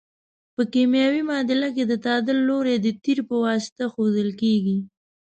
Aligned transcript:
په 0.55 0.61
کیمیاوي 0.73 1.21
معادله 1.29 1.69
کې 1.75 1.83
د 1.87 1.93
تعامل 2.05 2.37
لوری 2.47 2.75
د 2.81 2.87
تیر 3.03 3.19
په 3.29 3.35
واسطه 3.45 3.83
ښودل 3.93 4.29
کیږي. 4.41 4.77